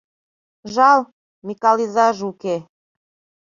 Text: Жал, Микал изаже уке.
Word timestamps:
Жал, 0.73 0.99
Микал 1.47 1.77
изаже 1.85 2.23
уке. 2.31 2.55